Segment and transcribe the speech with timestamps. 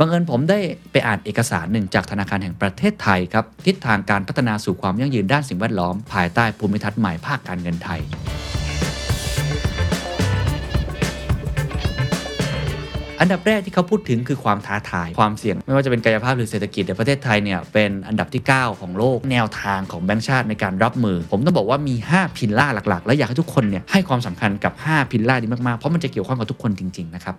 [0.00, 0.58] บังเอิญผมได้
[0.92, 8.00] ไปอ่านเอกสารหนึ่งจากธนาคารแห่งประเทศไทยครับ ทิศทางการพัฒนาสู่ความยั่งยืนด้านสิ่งแวดล้อม ภายใต้ภูมิทัศน์ใหม่ภาคการเงินไทย
[13.20, 27.36] อันดับแรกที่เขาพูดถึงคือความท้าทาย ความเสี่ยง ไม่ว่าจะเป็นกายภาพหรือเศรษฐกิจในประเทศไทยเนี่ยเป็นอันดับที่ 9 ของโลกแนวทางของแบงก์ชาติในการรับมือ ผมต้องบอกว่ามี 5 พิลล่าหลักๆ และอยากให้ทุกคนเนี่ยให้ความสำคัญกับ 5 พิลล่านี้มากๆเพราะมันจะเกี่ยวข้องกับทุกคนจริงๆนะครับ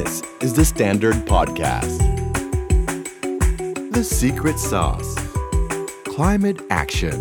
[0.00, 1.98] This is the Standard Podcast.
[3.90, 5.10] The Secret Sauce.
[6.14, 7.18] Climate Action.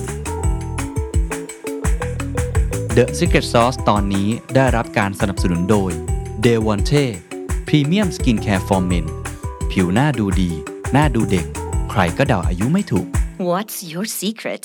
[2.97, 5.91] The Secret Sauce ตอนนี้ได้รับการสนับสนุนโดย
[6.45, 7.03] d e v o n t e
[7.67, 9.05] Premium Skincare for Men
[9.71, 10.51] ผิวหน้าดูดี
[10.93, 11.47] หน้าดูเด็ก
[11.91, 13.07] ใครก็เดาอายุไม่ถูก
[13.49, 14.63] What's your secret?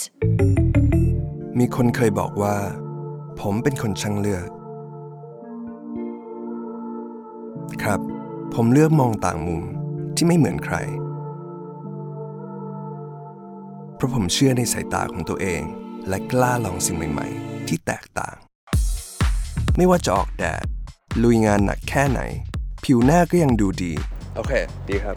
[1.59, 2.57] มีคนเคยบอกว่า
[3.41, 4.47] ผมเป็นคนช่างเลือก
[7.83, 8.01] ครับ
[8.55, 9.63] ผมเลือกมองต่างมุม
[10.17, 10.77] ที่ไม่เหมือนใคร
[13.95, 15.63] เพราะผมเชื่อในสายตาของตัวเอง
[16.09, 18.37] และกล้าลองสิ่งใหม่ๆ ที่แตกต่าง
[19.77, 20.65] ไม่ว่าจะออกแดด
[21.23, 22.21] ลุยงานหนักแค่ไหน
[22.85, 23.93] ผิวหน้าก็ยังดูดี
[24.37, 24.53] โอเค
[24.89, 25.17] ดีครับ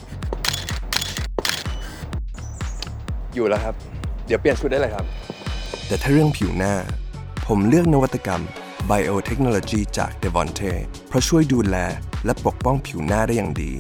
[3.33, 3.75] อยู่แล้วครับ
[4.27, 5.05] เดี๋ยวเปลี่ยนชุดได้เลยครับ
[5.87, 6.73] แต่ถ้าเรื่องผิวหน้า
[7.47, 8.41] ผมเลือกนวัตกรรม
[8.89, 10.73] Biotechnology จาก Devonte
[11.07, 11.77] เพราะช่วยดูแล
[12.25, 13.71] และปกป้องผิวหน้าได้อย่างดี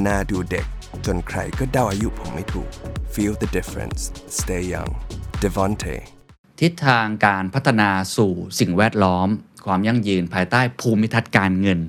[0.00, 0.66] หน้าดูเด็ก
[1.06, 2.68] จนใครก็เดาอายุผมไม่ถูก
[3.12, 4.00] Feel the difference
[4.38, 4.90] Stay young
[5.42, 5.96] Devonte
[6.60, 9.28] ทิศทางการพัฒนาสู่สิ่งแวดล้อม
[9.66, 11.80] ความยั่งยืนภายใต้ภูมิทัศน์การเงิน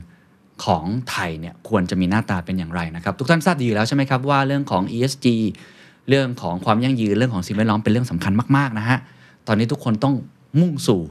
[0.66, 5.28] ของไทยเนี่ยควรจะมีหน้าตาเป็นอย่างไรนะครับ ทุกท่านทราบดีอยู่แล้วใช่ไหมครับว่าเรื่องของ ESG
[6.10, 8.98] เรื่องของความยั่งยืนเรื่องของสิ่งแวดล้อมเป็นเรื่องสำคัญมากๆนะฮะ
[9.48, 10.16] ตอนนี้ทุกคนต้อง
[10.60, 11.02] มุ่งสู่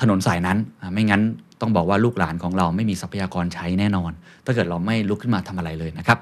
[0.00, 0.58] ถนนสายนั้น
[0.92, 1.22] ไม่งั้น
[1.60, 4.10] ต้องบอกว่าลูกหลานของเราไม่มีทรัพยากรใช้แน่นอน
[4.44, 6.18] ถ้าเกิดเราไม่ลุกขึ้นมาทำอะไรเลยนะครับ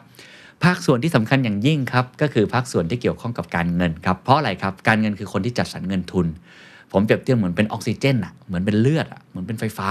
[0.64, 6.26] ภาคส่วนที่สำคัญอย่างยิ่งครับ ก็คือภาคส่วนที่เกี่ยวข้องกับการเงินครับ เพราะอะไรครับ การเงินคือคนที่จัดสรรเงินทุน
[6.92, 9.90] ผมเปรียบเทียบเหมือนเป็นออกซิเจนอะเหมือนเป็นเลือดอะเหมือนเป็นไฟฟ้า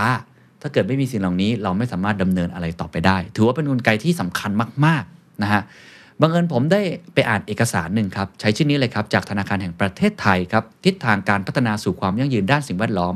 [0.61, 4.51] ถ้าเกิดไม่มีสิ่งเหล่านี้เราไม่สามารถดำเนินอะไรต่อไปได้ ถือว่าเป็นกลไกที่สำคัญ
[4.85, 5.61] มากๆนะฮะ
[6.21, 6.81] บังเอิญผมได้
[7.13, 13.15] ไปอ่านเอกสารหนึ่งครับใช้ชื่อนี้เลยครับจากธนาคารแห่งประเทศไทยครับทิศทางการพัฒนาสู่ความยั่งยืนด้านสิ่งแวดล้อม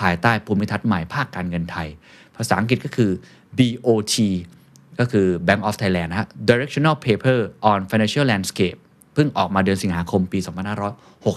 [0.00, 1.88] ภายใต้ภูมิทัศน์ใหม่ภาคการเงินไทย
[2.36, 3.10] ภาษาอังกฤษก็คือ
[3.58, 4.14] BOT
[4.98, 7.38] ก็คือ Bank of Thailand นะฮะ Directional Paper
[7.70, 8.78] on Financial Landscape
[9.14, 10.38] เพิ่งออกมาเดือนสิงหาคมปี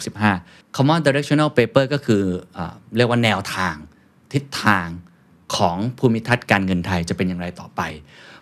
[0.09, 2.23] 2565 คำว่า directional paper ก็คือ
[2.57, 2.59] อ
[2.97, 3.75] เรียกว่าแนวทาง
[4.33, 4.87] ทิศทาง
[5.55, 7.81] ของภูมิทัศน์การเงินไทยจะเป็นอย่างไรต่อไป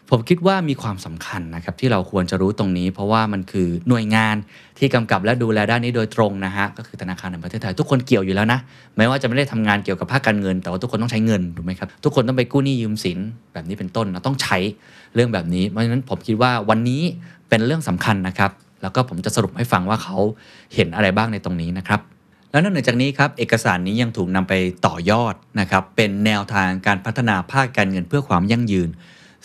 [0.09, 4.35] ผมคิดว่ามีความสำคัญนะครับที่เราควรจะรู้ตรงนี้ เพราะว่ามันคือหน่วยงาน
[4.77, 8.59] ที่กำกับและดูแลด้านนี้โดยตรงนะฮะก็คือธนาคารแห่งประเทศไทยทุกคนเกี่ยวอยู่แล้วนะ
[8.97, 13.19] ไม่ว่าจะไม่ได้ทำงานเกี่ยวกับภาคการเงิน แต่ว่าทุกคนต้องใช้เงินถูกไหมครับทุกคนต้องไปกู้หนี้ยืมสิน
[13.53, 14.57] แบบนี้เป็นต้นนะต้องใช้
[15.15, 17.01] เรื่องแบบนี้เพราะฉะนั้นผมคิดว่าวันนี้
[17.49, 20.17] เป็นเรื่องสำคัญนะครับแล้วก็ผมจะสรุปให้ฟังว่าเขา
[20.75, 21.99] เห็นอะไรบ้างในตรงนี้นะครับ
[22.53, 24.53] แล้วนอกจากนี้ครับเอกสารนี้ยังถูกนำไป
[24.87, 28.89] ต่อยอดนะครับเป็นแนวทางการพัฒนาภาคการเงินเพื่อความยั่งยืน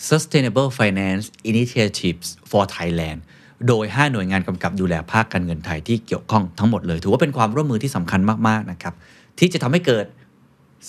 [0.09, 3.19] Sustainable Finance Initiatives for Thailand
[3.67, 8.93] โดย 5 หน่วยงานกำกับดูแลภาคการเงินไทยที่เกี่ยวข้องทั้งหมดเลย ถือว่าเป็นความร่วมมือที่สำคัญมาก ๆ นะครับ
[9.39, 10.05] ที่จะทำให้เกิด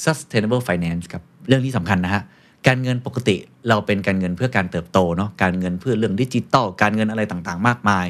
[0.04, 2.22] sustainable finance ครับ เรื่องที่สำคัญนะฮะ
[2.66, 3.36] การเงินปกติ
[3.68, 8.06] เราเป็นการเงินเพื่อการเติบโตเนาะการเงินเพื่อเรื่องดิจิตอลการเงินอะไรต่างๆ มากมาย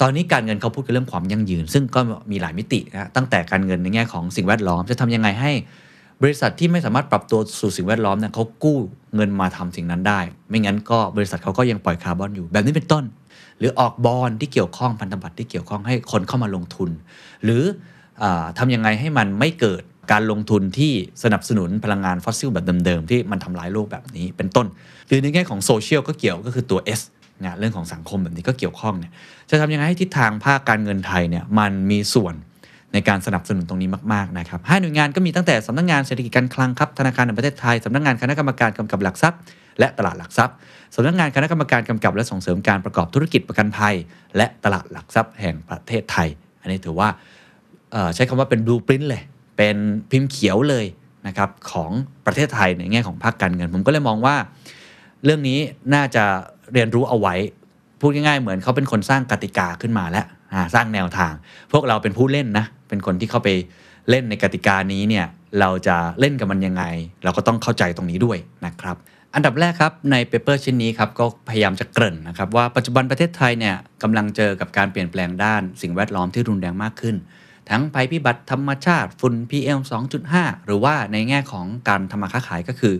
[0.00, 2.00] ตอนนี้การเงินเขาพูดกันเรื่องความยั่งยืน ซึ่งก็
[2.30, 5.52] มีหลายมิตินะฮะตั้งแต่การเงินในแง่ของสิ่งแวดล้อม จะทำยังไงให้
[6.22, 8.78] บริษัทที่ไม่สามารถปรับตัวสู่สิ่งแวดล้อมเนี่ยเขากู้
[9.14, 13.04] เงินมาทำสิ่งนั้นได้ ไม่งั้นก็บริษัทเขาก็ยังปล่อยคาร์บอนอยู่แบบนี้เป็นต้น
[13.58, 16.90] หรือออกบอลที่เกี่ยวข้องพันธบัตรที่เกี่ยวข้องให้คนเข้ามาลงทุน
[17.44, 17.62] หรือ
[18.22, 24.66] อาทำยังไงให้มันไม่เกิดการลงทุนที่สนับสนุนพลังงานฟอสซิลแบบเดิมๆที่มันทำร้ายโลกแบบนี้เป็นต้น
[25.06, 27.00] หรือในแง่ของโซเชียลก็เกี่ยวก็คือตัว S
[27.42, 29.12] นะเรื่องของสังคมแบบนี้ก็เกี่ยวข้องเนี่ย
[29.50, 32.34] จะทำยังไงให้ทิศทางภาคการเงินไทยเนี่ยมันมีส่วน
[32.92, 39.38] ในการสนับสนุนตรงนี้มากๆนะครับห้าหน่วยงานก็มีตั้งแต่สำนักงานเศรษฐกิจการคลังครับธนาคารแห่งประเทศไทยสำนักงานคณะกรรมการกำกับหลักทรัพย์
[39.78, 40.54] และตลาดหลักทรัพย์
[40.94, 43.94] สำนักงานคณะกรรมการกำกับและส่งเสริมการประกอบธุรกิจประกันภัย
[44.36, 46.28] และตลาดหลักทรัพย์แห่งประเทศไทย
[46.60, 47.08] อันนี้ถือว่า
[48.14, 49.22] ใช้คำว่าเป็นบลูปรินต์เลย
[49.56, 49.76] เป็น
[50.10, 50.86] พิมพ์เขียวเลย
[51.26, 51.90] นะครับของ
[52.26, 54.36] ประเทศไทยในแง่ของภาคการเงิน ผมก็เลยมองว่า
[55.24, 55.58] เรื่องนี้
[55.94, 56.24] น่าจะ
[56.72, 57.34] เรียนรู้เอาไว้
[58.00, 60.26] พูดง่ายๆ เหมือนเขาเป็นคนสร้างกติกาขึ้นมาแล้ว
[60.74, 61.32] สร้างแนวทาง
[61.72, 63.48] พวกเราเป็นผู้เล่นนะ เป็นคนที่เข้าไป
[64.10, 65.26] เล่นในกติกานี้เนี่ย
[65.60, 66.84] เราจะเล่นกับมันยังไง
[67.24, 68.96] เราก็ต้องเข้าใจตรงนี้ด้วยนะครับ
[69.34, 77.16] อันดับแรกครับในเปเปอร์ชิ้นนี้ครับก็พยายามจะเกริ่นนะครับว่าปัจจุบันประเทศไทยเนี่ยกำลังเจอกับการเปลี่ยนแปลงด้านสิ่งแวดล้อมที่รุนแรงมากขึ้น
[77.70, 79.80] ทั้งภัยพิบัติธรรมชาติฝุ่น PM
[80.24, 82.94] 2.5 หรือว่าในแง่ของการทำมาค้าขายก็คือ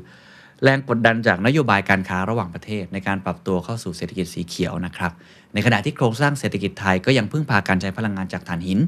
[0.64, 5.12] แรงกดดันจากนโยบายการค้าระหว่างประเทศ ในการปรับตัวเข้าสู่เศรษฐกิจสีเขียวนะครับ
[5.54, 8.78] ในขณะที่โครงสร้างเศรษฐกิจไทยก็ยังพึ่งพาการใช้พลังงานจากถ่านหิน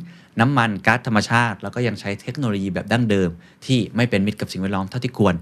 [0.41, 3.31] น้ำมันก๊าซธรรมชาติ แล้วก็ยังใช้เทคโนโลยีแบบดั้งเดิม
[3.67, 5.35] ที่ไม่เป็นมิตรกับสิ่งแวดล้อมเท่าที่ควร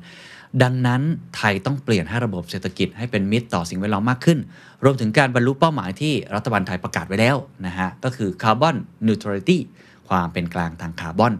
[0.63, 1.03] ดังนั้น
[1.37, 4.39] ไทยต้องเปลี่ยนให้ระบบเศรษฐกิจให้เป็นมิตรต่อสิ่งแวดล้อมมากขึ้น
[4.85, 9.61] รวมถึงการบรรลุเป้าหมายที่รัฐบาลไทยประกาศไว้แล้วนะฮะก็คือ carbon neutrality
[10.09, 11.33] ความเป็นกลางทางคาร์บอน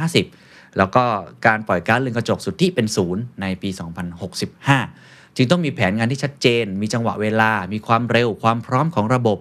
[0.00, 1.04] 2050 แล้วก็
[1.46, 3.70] การปล่อยก๊าซเรือนกระจกสุทธิเป็นศูนย์ในปี
[4.52, 9.38] 2065 จึงต้องมีแผนงานที่ชัดเจน มีจังหวะเวลา มีความเร็ว ความพร้อมของระบบ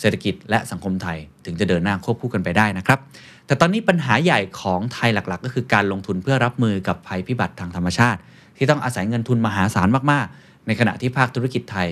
[0.00, 2.98] เศรษฐกิจและสังคมไทย ถึงจะเดินหน้าควบคู่กันไปได้นะครับ
[3.46, 8.20] แต่ตอนนี้ปัญหาใหญ่ของไทยหลักๆ ก็คือการลงทุนเพื่อรับมือกับภัยพิบัติทางธรรมชาติ
[8.56, 11.88] ที่ต้องอาศัยเงินทุนมหาศาลมากๆ ในขณะที่ภาคธุรกิจไทย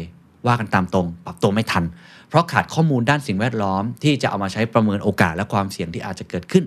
[0.47, 1.85] ว่ากันตามตรง ปรับตัวไม่ทัน
[2.29, 6.65] เพราะขาดข้อมูลด้านสิ่งแวดล้อมที่จะเอามาใช้ประเมินโอกาสและความเสี่ยงที่อาจจะเกิดขึ้น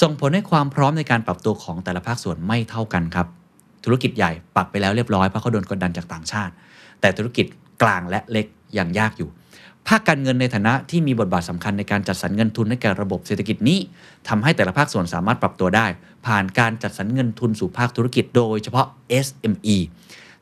[0.00, 3.26] ส่งผลให้ความพร้อมในการปรับตัวของแต่ละภาคส่วนไม่เท่ากันครับ
[3.84, 6.52] ธุรกิจใหญ่ปรับไปแล้วเรียบร้อยเพราะเขาโดนกดดันจากต่างชาติ
[7.00, 7.46] แต่ธุรกิจ
[7.82, 8.46] กลางและเล็ก
[8.78, 9.28] ยังยากอยู่
[9.88, 13.78] ภาคการเงินในฐานะที่มีบทบาทสำคัญในการจัดสรรเงินทุนให้แก่ระบบเศรษฐกิจนี้
[14.28, 15.86] ทำให้แต่ละภาคส่วนสามารถปรับตัวได้
[16.26, 18.86] ผ่านการจัดสรรเงินทุนสู่ภาคธุรกิจ โดยเฉพาะ
[19.26, 19.76] SME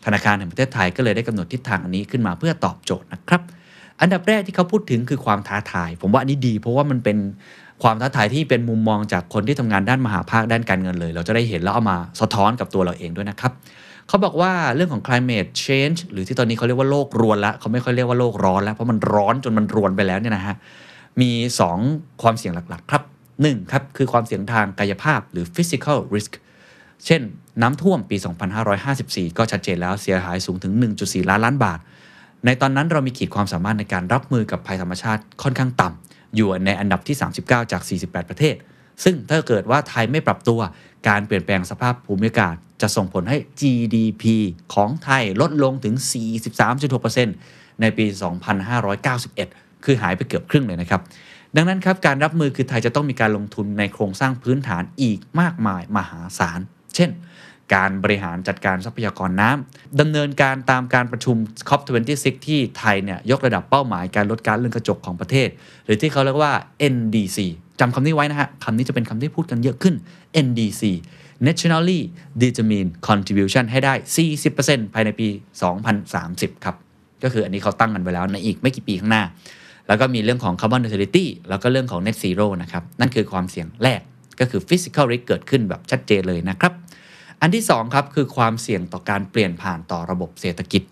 [0.04, 3.42] ธนาคารแห่งประเทศไทยก็เลยได้กำหนดทิศทางอันนี้ขึ้นมาเพื่อตอบโจทย์นะครับ
[4.00, 7.18] อันดับแรกที่เขาพูดถึงคือความท้าทาย ผมว่าอันนี้ดี เพราะว่ามันเป็น
[7.82, 13.52] ความท้าทายที่เป็นมุมมองจากคนที่ทำงานด้านมหาภาคด้านการเงินเลย เราจะได้เห็นแล้วเอามาสะท้อนกับตัวเราเองด้วยนะครับ
[14.08, 20.56] เขาบอกว่าเรื่องของ climate change หรือที่ตอนนี้เขาเรียกว่าโลกรวนละเขาไม่ค่อยเรียกว่าโลกร้อนแล้วเพราะมันร้อนจนมันรวนไปแล้วเนี่ยนะฮะ
[21.20, 21.30] มี
[21.76, 23.02] 2 ความเสี่ยงหลักๆครับ
[23.36, 23.72] 1.
[23.72, 26.32] ครับคือความเสี่ยงทางกายภาพหรือ physical risk
[27.06, 27.20] เช่น
[27.62, 28.16] น้ำท่วมปี
[28.76, 30.72] 2554 ก็ชัดเจนแล้วเสียหายสูงถึง
[31.02, 31.78] 1.4 ล้านล้านบาท
[32.44, 38.54] ในตอนนั้นเรามีขีดความสามารถในการรับมือกับภัยธรรมชาติค่อนข้างต่ำ อยู่ในอันดับที่ 39 จาก 48 ประเทศ
[39.04, 40.60] ซึ่งถ้าเกิดว่าไทยไม่ปรับตัว
[41.08, 44.24] การเปลี่ยนแปลงสภาพภูมิอากาศ จะส่งผลให้ GDP
[44.74, 45.94] ของไทยลดลงถึง
[46.68, 48.06] 43.6%ในปี
[48.74, 51.00] 2591 คือหายไปเกือบครึ่งเลยนะครับ
[51.56, 56.60] ดังนั้นครับการรับมือคือไทยจะต้องมีการลงทุนในโครงสร้างพื้นฐานอีกมากมายมหาศาล
[56.94, 57.10] เช่น
[57.74, 61.36] การบริหารจัดการทรัพยากรน้ำดำเนินการตามการประชุม
[61.68, 65.48] COP26 ที่ไทยเนี่ยยกระดับเป้าหมายการลดกาซเรือนกระจกของประเทศ
[65.84, 66.52] หรือที่เขาเรียกว่า
[66.94, 67.38] NDC
[67.80, 69.94] จำคำนี้ไว้นะฮะคำนี้จะเป็นคำที่พูดกันเยอะขึ้น
[70.46, 70.82] NDC
[71.46, 72.00] Nationally
[72.42, 73.94] Determined Contribution ให้ได้
[74.44, 75.28] 40%ภายในปี
[75.96, 76.76] 2030 ครับ
[77.22, 79.22] ก็คืออันนี้เขาตั้งกันไว้แล้วในอีกไม่กี่ปีข้างหน้า
[79.88, 84.00] แล้วก็มีเรื่องของ carbon neutrality แล้วก็เรื่องของ net zero นะครับ นั่นคือความเสี่ยงแรก
[84.40, 86.72] ก็คือ physical risk เกิดขึ้นแบบชัดเจนเลยนะครับ
[87.46, 90.82] อันที่2ครับคือความเสี่ยงต่อการเปลี่ยนผ่านต่อระบบเศรษฐกิจ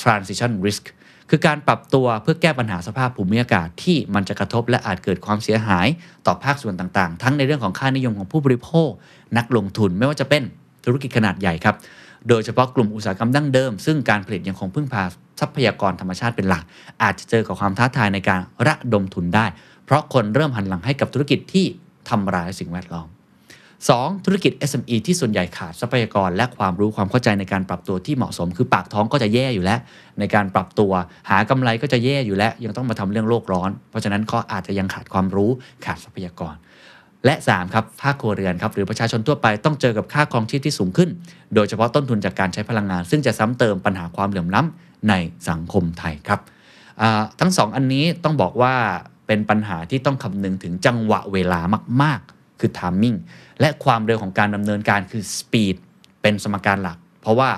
[0.00, 0.84] transition risk
[1.30, 5.86] คือการปรับตัวเพื่อแก้ปัญหาสภาพภูมิอากาศที่มันจะกระทบและอาจเกิดความเสียหาย
[6.26, 8.90] ต่อภาคส่วนต่างๆ ทั้งในเรื่องของค่านิยมของผู้บริโภค
[9.38, 10.42] นักลงทุนไม่ว่าจะเป็น
[10.84, 11.76] ธุรกิจขนาดใหญ่ครับ
[12.28, 15.02] โดยเฉพาะกลุ่มอุตสาหกรรมดั้งเดิม ซึ่งการผลิตยังคงพึ่งพา
[15.40, 16.62] ทรัพยากรธรรมชาติเป็นหลัก
[17.02, 19.46] อาจจะเจอกับความท้าทายในการระดมทุนได้
[19.84, 21.66] เพราะคนเริ่มหันหลังให้กับธุรกิจที่
[22.08, 23.08] ทำลายสิ่งแวดล้อม
[23.92, 24.24] 2.
[24.24, 29.80] ธุรกิจ SME ที่ส่วนใหญ่ขาดทรัพยากร และความรู้ความเข้าใจในการปรับตัวที่เหมาะสม คือปากท้องก็จะแย่อยู่แล้ว
[30.18, 30.92] ในการปรับตัว
[31.30, 35.50] หากำไรก็จะแย่อยู่แล้ว ยังต้องมาทำเรื่องโลกร้อน เพราะฉะนั้นก็อาจจะยังขาดความรู้
[35.84, 36.54] ขาดทรัพยากร
[37.24, 41.10] และ 3 ครับภาคครัวเรือนครับหรือประชาชนทั่วไปต้องเจอกับค่าครองชีพที่สูงขึ้น
[41.54, 45.14] โดยเฉพาะต้นทุนจากการใช้พลังงาน ซึ่งจะซ้ำเติมปัญหาความเหลื่อมล้ำใน
[45.48, 46.40] สังคมไทยครับ
[47.40, 48.74] ทั้งสองอันนี้ต้องบอกว่า
[49.26, 51.60] เป็นปัญหาที่ต้องคำนึงถึงจังหวะเวลา
[52.02, 53.16] มากๆ คือ timing
[53.60, 55.76] และความเร็วของการดำเนินการคือ speed
[56.22, 57.50] เป็นสมการหลัก เพราะว่า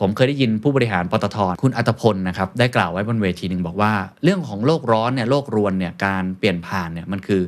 [0.00, 3.92] ผมเคยได้ยินผู้บริหารปตทคุณอรรถพลนะครับได้กล่าวไว้บนเวทีหนึ่งบอกว่า
[4.24, 7.42] เรื่องของโลกร้อนเนี่ยโลกรวนเนี่ยการเปลี่ยนผ่านเนี่ยมันคือ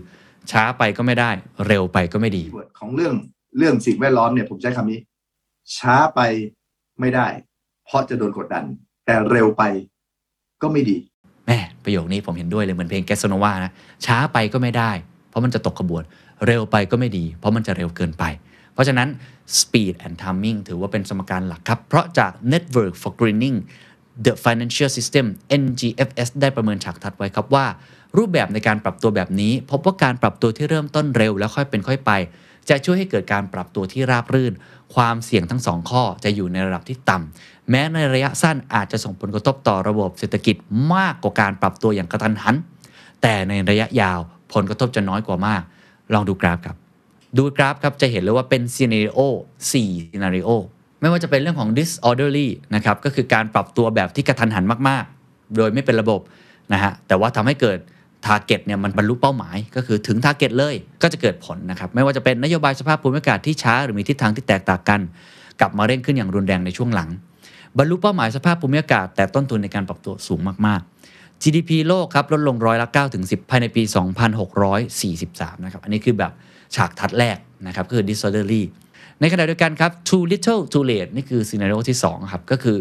[0.51, 1.31] ช้าไปก็ไม่ได้
[1.67, 3.15] เร็วไปก็ไม่ดี keyword ของเรื่อง
[3.59, 5.01] เรื่องสิ่งแวดล้อมเนี่ยผมใช้คำนี้
[5.79, 6.21] ช้าไป
[7.01, 7.27] ไม่ได้
[7.87, 8.65] เพราะจะโดนกดดัน
[9.07, 9.63] แต่เร็วไป
[10.63, 10.97] ก็ไม่ดี
[11.47, 13.73] แม่ประโยคนี้ผมเห็นด้วยเลยเหมือนเพลงแกสโนวานะ
[14.07, 14.91] ช้าไปก็ไม่ได้
[15.29, 16.03] เพราะมันจะตกขบวน
[16.47, 18.25] เร็วไปก็ไม่ดี เพราะมันจะเร็วเกินไป
[18.73, 19.09] เพราะฉะนั้น
[19.59, 23.57] speed and timing ถือว่าเป็นสมการหลักครับ เพราะจาก Network for Greening
[24.25, 25.27] the Financial System
[25.63, 27.67] NGFS ได้ประเมินฉากทัดไว้ครับว่า
[28.17, 32.11] รูปแบบในการปรับตัวแบบนี้ พบว่าการปรับตัวที่เริ่มต้นเร็วแล้วค่อยเป็นค่อยไป
[32.69, 34.53] จะช่วยให้เกิดการปรับตัวที่ราบรื่น
[34.95, 40.57] ความเสี่ยงทั้งสองข้อจะอยู่ในระดับที่ต่ำแม้ในระยะสั้นอาจจะส่งผลกระทบต่อระบบเศรษฐกิจ
[40.95, 42.55] มากกว่าการปรับตัวอย่างกระทันหัน
[43.23, 44.19] แต่ในระยะยาว
[44.55, 45.63] ผลกระทบจะน้อยกว่ามาก
[46.15, 46.77] ลองดูกราฟครับ
[47.37, 49.19] ดูกราฟครับจะเห็นเลยว่าเป็น scenario
[49.49, 50.51] 4 scenario
[51.01, 56.21] ไม่ว่าจะเป็นเรื่องของ disorderly นะครับก็คือการปรับตัวแบบที่กระทันหันมากๆ โดยไม่เป็นระบบ
[56.73, 57.79] นะฮะแต่ว่าทำให้เกิด
[58.27, 65.01] target เนี่ยมันบรรลุเป้าหมาย ก็คือถึง target เลยก็จะเกิดผลนะครับไม่ว่าจะเป็นนโยบายสภาพภูมิอากาศที่ช้าหรือมีทิศทางที่แตกต่างกัน
[65.61, 67.09] กลับมาเร่งขึ้นอย่างรุนแรงในช่วงหลัง
[67.79, 70.98] บรรลุเป้าหมายสภาพภูมิอากาศ แต่ต้นทุนในการปรับตัวสูงมากๆ
[71.43, 73.83] GDP โลกครับลดลงร้อยละ9ถึง10 ภายในปี
[74.75, 76.33] 2643 นะครับ อันนี้คือแบบ
[76.75, 78.63] ฉากทัศน์แรกนะครับคือ disorderly
[79.21, 82.77] ในขณะเดียวกันครับ too little too late นี่คือ scenario ที่ 2 ครับ ก็คือ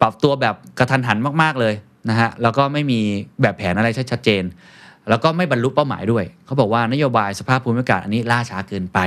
[0.00, 1.74] ปรับตัวแบบกระทันหันมากๆเลย
[2.08, 3.00] นะฮะ แล้วก็ไม่มี
[3.42, 4.42] แบบแผนอะไรชัดเจน
[5.08, 8.98] แล้วก็ไม่บรรลุเป้าหมายด้วย เขาบอกว่านโยบายสภาพภูมิอากาศอันนี้ล่าช้าเกินไป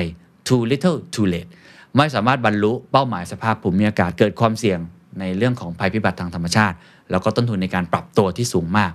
[0.48, 1.50] too little too late
[1.98, 4.80] ไม่สามารถบรรลุเป้าหมายสภาพภูมิอากาศเกิดความเสี่ยง
[5.20, 6.75] ในเรื่องของภัยพิบัติทางธรรมชาติ
[7.12, 8.92] แล้วก็ต้นทุนในการปรับตัวที่สูงมาก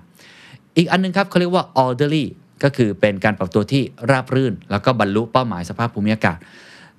[0.77, 2.25] อีกอันนึงครับเขาเรียกว่า orderly
[2.63, 6.39] ก็คือเป็นการปรับตัวที่ราบรื่น แล้วก็บรรลุเป้าหมายสภาพภูมิอากาศ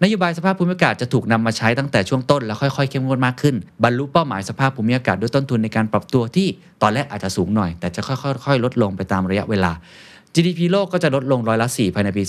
[0.03, 6.48] นโยบายสภาพภูมิอากาศจะถูกนำมาใช้ตั้งแต่ช่วงต้นแล้วค่อยๆเข้มงวดมากขึ้น บรรลุเป้าหมายสภาพภูมิอากาศด้วยต้นทุนในการปรับตัวที่
[6.82, 9.72] ตอนแรกอาจจะสูงหน่อย แต่จะค่อยๆ ลดลงไปตามระยะเวลา
[10.34, 12.24] GDP โลกก็จะลดลงร้อยละ 4 ภายในปี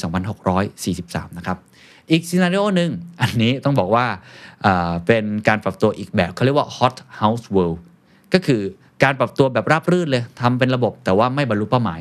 [0.61, 1.57] 2643 นะครับ
[2.11, 4.07] อีกซีนารีโอหนึ่งอันนี้ต้องบอกว่า
[5.07, 7.79] เป็นการปรับตัวอีกแบบเขาเรียกว่า hot house world
[8.35, 8.63] ก็คือ
[9.03, 12.01] การปรับตัวแบบราบรื่นเลยทำเป็นระบบ แต่ว่าไม่บรรลุเป้าหมาย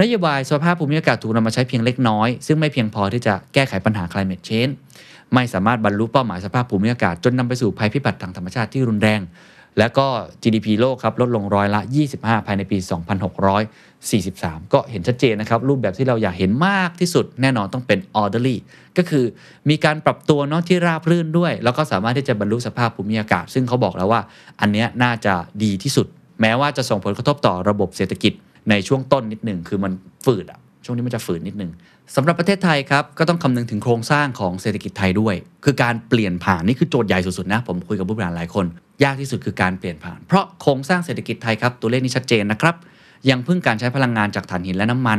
[0.00, 4.72] นโยบายสภาพภูมิอากาศถูกนำมาใช้เพียงเล็กน้อย ซึ่งไม่เพียงพอที่จะแก้ไขปัญหา climate change
[5.34, 9.20] ไม่สามารถบรรลุเป้าหมายสภาพภูมิอากาศ จนนำไปสู่ภัยพิบัติทางธรรมชาติที่รุนแรง
[9.78, 10.06] และก็
[10.42, 11.80] GDP โลกครับลดลงร้อยละ
[12.14, 12.78] 25 ภายในปี
[13.94, 18.56] 2643 ก็เห็นชัดเจนนะครับ รูปแบบที่เราอยากเห็นมากที่สุดแน่นอนต้องเป็น orderly
[18.96, 19.24] ก็คือ
[19.70, 24.20] มีการปรับตัวเนาะที่ราบรื่นด้วย แล้วก็สามารถที่จะบรรลุสภาพภูมิอากาศ ซึ่งเขาบอกแล้วว่า
[24.60, 26.06] อันเนี้ยน่าจะดีที่สุด
[26.40, 28.32] แม้ว่าจะส่งผลกระทบต่อระบบเศรษฐกิจ
[28.70, 29.92] ในช่วงต้นนิดหนึ่งคือมัน
[30.24, 31.70] ฝืดอะ ช่วงนี้มันจะฝืนนิดหนึ่ง
[32.16, 38.66] สำหรับประเทศไทยครับก็ต้องคำนึงถึงโครงสร้างของเศรษฐกิจไทยด้วย คือการเปลี่ยนผ่านนี่คือโจทย์ใหญ่สุดๆนะผมคุยกับผู้บริหารหลายคน
[39.04, 42.74] ยากที่สุดคือการเปลี่ยนผ่าน เพราะโครงสร้างเศรษฐกิจไทยครับตัวเลขนี้ชัดเจนนะครับ
[43.30, 45.18] ยังพึ่งการใช้พลังงานจากถ่านหินและน้ำมัน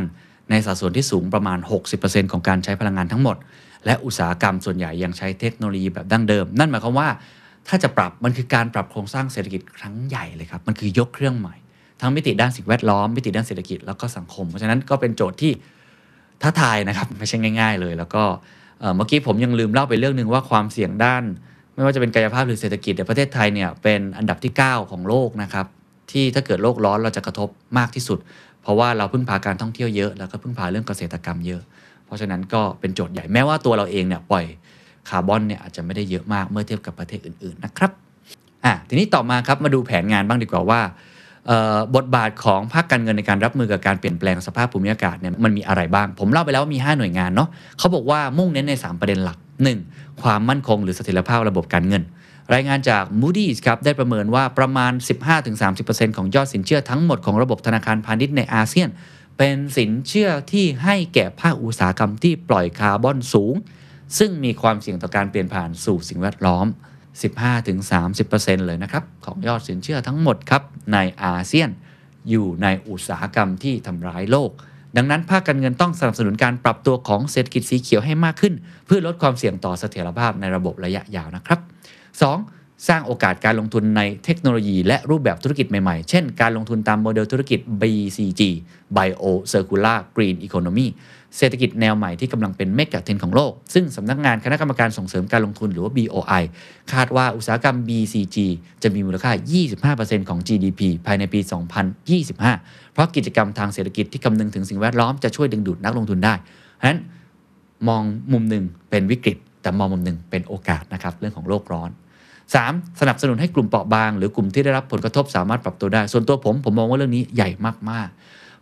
[0.50, 1.58] ในสัดส่วนที่สูงประมาณ
[1.94, 3.36] 60%ของการใช้พลังงานทั้งหมด
[3.86, 7.08] และอุตสาหกรรมส่วนใหญ่ยังใช้เทคโนโลยีแบบดั้งเดิม นั่นหมายความว่า
[7.68, 11.54] ถ้าจะปรับมันคือการปรับโครงสร้างเศรษฐกิจครั้งใหญ่เลยครับมันคือยกเครื่องใหม่
[12.00, 15.52] ทั้งมิติด้านสิ่งแวดล้อมมิติด้านเศรษฐกิจแล้วก็สังคม เพราะฉะนั้นก็เป็นโจทย์ที่
[16.42, 18.22] ท้าทายนะครับ ไม่ใช่ง่าย ๆ เลย แล้วก็
[18.96, 21.24] เมื่อกี้ผมยังลืมเล่าไปเรื่องหนึ่งว่าความเสี่ยงด้าน
[21.74, 25.66] ไม่ว่าจะเป็นกายภาพหรือเศรษฐกิจในประเทศไทยเนี่ยเป็นอันดับที่ 9 ของโลกนะครับ
[26.10, 28.18] ที่ถ้าเกิดโลกร้อนเราจะกระทบมากที่สุด
[28.62, 31.62] เพราะว่าเราพึ่งพาการท่องเที่ยวเยอะแล้วก็พึ่งพาเรื่องเกษตรกรรมเยอะ
[32.06, 34.44] เพราะฉะนั้นก็เป็นโจทย์ใหญ่แม้ว่าตัวเราเองเนี่ยปล่อย
[35.08, 37.90] คาร์บอนเนี่ยอาจจะไม่ได้เยอะมากเมื่อเทียบกับประเทศอื่นๆนะครับ
[38.64, 40.80] อะทีนี้ต่อมาครับมาดูแผนงานบ้างดีกว่าว่า
[41.96, 49.38] บทบาทของภาคการเงินในการรับมือกับการเปลี่ยนแปลงสภาพภูมิอากาศเนี่ยมันมีอะไรบ้าง ผมเล่าไปแล้วว่ามี 5 หน่วยงานเนาะเขาบอกว่ามุ่งเน้นใน 3 ประเด็นหลัก
[49.80, 50.22] 1.
[50.22, 52.02] ความมั่นคงหรือเสถียรภาพระบบการเงิน
[52.54, 54.92] รายงานจาก Moody's ครับได้ประเมินว่าประมาณ
[55.54, 58.88] 15-30%ของยอดสินเชื่อทั้งหมดของระบบธนาคารพาณิชย์ในอาเซียน
[59.38, 63.54] เป็นสินเชื่อที่ให้แก่ภาคอุตสาหกรรมที่ปล่อยคาร์บอนสูง
[64.18, 66.66] ซึ่งมีความเสี่ยงต่อการเปลี่ยนผ่านสู่สิ่งแวดล้อม
[67.18, 71.70] 15-30%เลยนะครับ ของยอดสินเชื่อทั้งหมดครับ ในอาเซียน
[72.30, 74.50] อยู่ในอุตสาหกรรมที่ทำร้ายโลก
[74.96, 78.54] ดังนั้นภาคการเงินต้องสนับสนุนการปรับตัวของเศรษฐกิจสีเขียวให้มากขึ้น
[78.86, 81.60] เพื่อลดความเสี่ยงต่อเสถียรภาพในระบบระยะยาวนะครับ
[82.24, 82.88] 2.
[82.88, 88.42] สร้างโอกาสการลงทุนในเทคโนโลยีและรูปแบบธุรกิจใหม่ๆ เช่น การลงทุนตามโมเดลธุรกิจ BCG
[88.96, 90.86] Bio Circular Green Economy
[91.36, 96.42] เศรษฐกิจแนวใหม่ที่กำลังเป็นเมกะเทรนของโลก ซึ่งสำนักงานคณะกรรมการส่งเสริมการลงทุนหรือว่า BOI
[96.92, 98.36] คาดว่าอุตสาหกรรม BCG
[98.82, 99.32] จะมีมูลค่า
[99.96, 101.40] 25%ของ GDP ภายในปี
[102.16, 106.34] 2025 เพราะกิจกรรมทางเศรษฐกิจที่คำนึงถึงสิ่งแวดล้อมจะช่วยดึงดูดนักลงทุนได้
[106.80, 107.00] ฉะนั้น
[107.88, 111.90] มองมุมหนึ่งเป็นวิกฤต แต่มองมุมหนึ่งเป็นโอกาสนะครับเรื่องของโลกร้อน
[112.44, 113.00] 3.
[113.00, 117.48] สนับสนุนให้กลุ่มเปราะบาง หรือกลุ่มที่ได้รับผลกระทบสามารถปรับตัวได้ ส่วนตัวผมผมมองว่าเรื่องนี้ใหญ่
[117.90, 118.18] มากๆ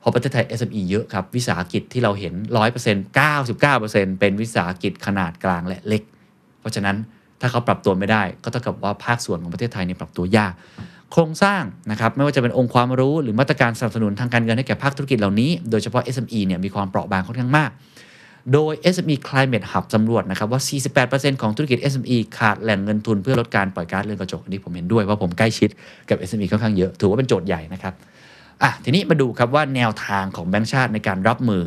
[0.07, 2.35] ราะประเทศไทย SME เยอะครับ วิสาหกิจที่เราเห็น
[2.77, 3.19] 100%
[3.59, 6.03] 99%เป็นวิสาหกิจขนาดกลางและเล็ก
[6.61, 6.97] เพราะฉะนั้น
[7.41, 10.53] ถ้าเขาปรับตัวไม่ได้ ก็เท่ากับว่าภาคส่วนของประเทศไทยเนี่ยปรับตัวยาก
[11.13, 17.71] โครงสร้างนะครับไม่ว่าจะเป็นองค์ความรู้หรือมาตรการสนับสนุนทางการเงินให้แก่ภาคธุรกิจเหล่านี้ โดยเฉพาะ SME เนี่ยมีความเปราะบางค่อนข้างมาก
[18.53, 20.61] โดย SME Climate Hub สำรวจนะครับว่า
[21.03, 25.71] 48%ของธุรกิจ SME ขาดแหล่งเงินทุนเพื่อลดการปล่อยก๊าซเรือนกระจกอันนี้ผมเห็นด้วยว่าผมใกล้ชิด
[26.09, 27.95] กับ SME ค่อนข้างเยอะถือว่าเป็นโจทย์ใหญ่นะครับ
[28.63, 31.63] อะทีนี้มาดูครับว่าแนวทางของแบงก์ชาติในการรับมือ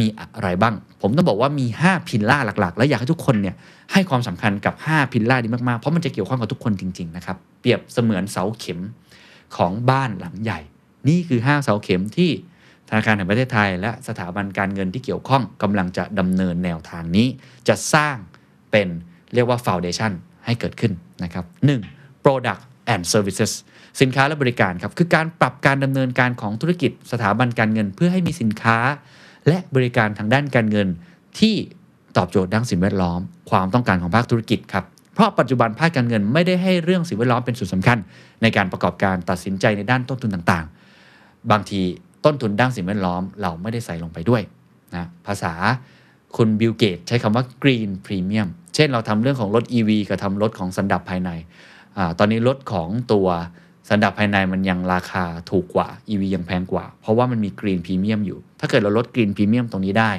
[0.00, 3.56] มีอะไรบ้าง ผมต้องบอกว่ามี 5 พิลล่าหลักๆ และอยากให้ทุกคนเนี่ย
[3.92, 8.80] ให้ความสำคัญกับ 5 พิลล่านี้มากๆ เพราะมันจะเกี่ยวข้องกับทุกคนจริงๆนะครับเปรียบเสมือนเสาเข็ม
[9.56, 10.60] ของบ้านหลังใหญ่
[11.08, 12.30] นี่คือ 5 เสาเข็มที่
[12.88, 17.26] ธนาคารแห่งประเทศไทย และสถาบันการเงินที่เกี่ยวข้องกำลังจะดำเนินแนวทางนี้
[17.68, 18.16] จะสร้าง
[18.70, 18.88] เป็น
[19.34, 20.12] เรียกว่าฟาวเดชัน
[20.46, 20.92] ให้เกิดขึ้น
[21.24, 21.44] นะครับ
[21.84, 22.24] 1.
[22.24, 23.52] product and services
[24.00, 28.78] สินค้าและบริการครับคือการปรับการดำเนินการของธุรกิจสถาบันการเงิน เพื่อให้มีสินค้า
[29.48, 30.88] และบริการทางด้านการเงิน
[31.38, 31.54] ที่
[32.16, 34.84] ตอบโจทย์ด้านสิ่งแวดล้อม ความต้องการของภาคธุรกิจครับ
[35.14, 37.98] เพราะปัจจุบันภาคการเงินไม่ได้ให้เรื่องสิ่งแวดล้อมเป็นส่วนสำคัญ
[38.42, 41.80] ในการประกอบการตัดสินใจในด้านต้นทุนต่างๆ บางที
[42.24, 44.42] ต้นทุนด้านสิ่งแวดล้อม เราไม่ได้ใส่ลงไปด้วย
[44.94, 45.52] นะภาษา
[46.36, 51.30] คุณบิลเกตใช้คำว่า green premium เช่นเราทำเรื่องของรถ EV กับทำรถของสันดับภายใน
[51.96, 53.28] อตอนนี้รถของตัว
[53.88, 60.10] สันดับภายในมันยังราคาถูกกว่า EV ยังแพงกว่า เพราะว่ามันมี green premium อยู่ ถ้าเกิดเราลด green premium ตรงนี้ได้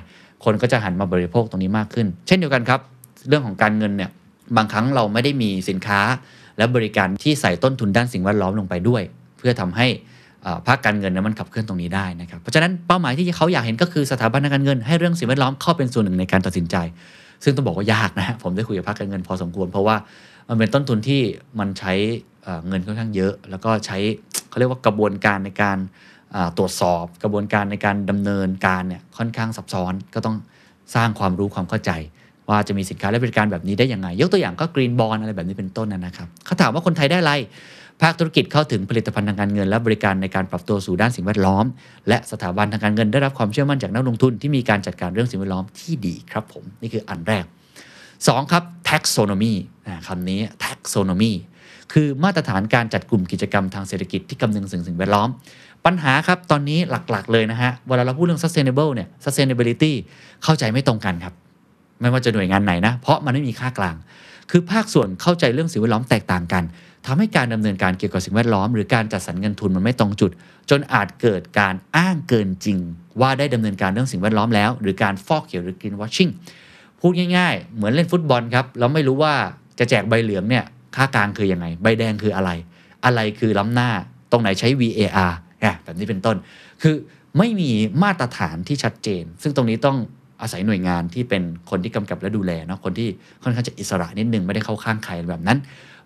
[0.45, 2.79] คนก็จะหันมาบริโภคตรงนี้มากขึ้น เช่นเดียวกันครับ
[3.27, 4.09] เรื่องของการเงินเนี่ย
[4.57, 5.99] บางครั้งเราไม่ได้มีสินค้า
[6.57, 9.01] และบริการที่ใส่ต้นทุนด้านสิ่งแวดล้อมลงไปด้วย
[9.37, 9.87] เพื่อทำให้
[10.67, 16.75] ภาคการเงินนั้นมันขับเคลื่อนตรงนี้ได้นะครับ เพราะฉะนั้นเป้าหมายที่เขาอยากเห็นก็คือสถาบันการเงินให้เรื่องสิ่งแวดล้อมเข้าเป็นส่วนหนึ่งในการตัดสินใจ
[17.43, 19.95] ซึ่งต้องบอกว่ายากนะฮะผมได้คุยกับภาคการเงินพอสมควรเพราะว่า
[20.49, 21.21] มันเป็นต้นทุนที่
[21.59, 21.93] มันใช้
[22.67, 23.97] เงินค่อนข้างเยอะ แล้วก็ใช้
[24.49, 25.77] เขาเรียกว่ากระบวนการในการ
[26.57, 30.35] ตรวจสอบกระบวนการในการดำเนินการเนี่ยค่อนข้างซับซ้อนก็ต้อง
[30.95, 31.91] สร้างความรู้ความเข้าใจ
[32.49, 37.33] ว่าจะมีสินค้าและบริการแบบนี้ได้ยังไง ยกตัวอย่างก็กรีนบอลอะไรแบบนี้เป็นต้นนะครับเขาถามว่าคนไทยได้อะไร
[38.01, 41.65] ภาคธุรกิจเข้าถึงผลิตภัณฑ์ทางการเงิน และบริการในการปรับตัวสู่ด้านสิ่งแวดล้อม
[42.07, 47.45] และสถาบันทางการเงินได้รับความเชื่อมั่นจากนักลงทุนที่มีการจัดการเรื่องสิ่งแวดล้อมที่ดีครับผมนี่คืออันแรก
[47.97, 49.53] 2 ครับ taxonomy
[50.07, 51.33] คำนี้ taxonomy
[51.93, 55.29] คือมาตรฐานการจัดกลุ่มกิจกรรมทางเศรษฐกิจที่กำนึงถึงสิ่งแวดล้อม
[55.85, 56.79] ปัญหาครับตอนนี้
[57.11, 59.93] หลักๆ เลยนะฮะเวลาเราพูดเรื่อง sustainable เนี่ย sustainability
[60.43, 61.33] เข้าใจไม่ตรงกันครับ
[62.01, 63.95] ไม่ว่าจะหน่วยงานไหนนะ เพราะมันไม่มีค่ากลาง
[64.51, 66.63] คือภาคส่วนเข้าใจเรื่องสิ่งแวดล้อมแตกต่างกัน
[67.05, 70.31] ทำให้การดำเนินการเกี่ยวกับสิ่งแวดล้อม หรือการจัดสรรเงินทุนมันไม่ตรงจุด
[70.69, 72.77] จนอาจเกิดการอ้างเกินจริง
[73.21, 76.31] ว่าได้ดำเนินการเรื่องสิ่งแวดล้อมแล้ว หรือการฟอกเขียวหรือ green washing
[76.99, 79.33] พูดง่าย ๆ เหมือนเล่นฟุตบอลครับเราไม่รู้ว่า
[79.79, 80.63] จะแจกใบเหลืองเนี่ย
[80.97, 82.51] ค่ากลางคือยังไง ใบแดงคืออะไร
[83.05, 83.89] อะไรคือล้ำหน้า
[84.31, 85.33] ตรงไหนใช้ VAR
[85.83, 86.37] แบบนี้เป็นต้น
[86.81, 86.95] คือ
[87.37, 87.71] ไม่มี
[88.03, 89.97] มาตรฐานที่ชัดเจน ซึ่งตรงนี้ต้อง
[90.41, 93.09] อาศัยหน่วยงานที่เป็นคนที่กำกับและดูแลเนาะคนที่
[93.43, 95.57] ค่อนข้างจะอิสระนิดนึงไม่ได้เข้าข้างใครแบบนั้น